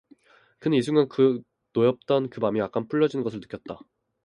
[0.57, 1.07] 그는 이 순간
[1.73, 3.77] 노엽던 그 맘이 약간 풀어지는 것을 느꼈다.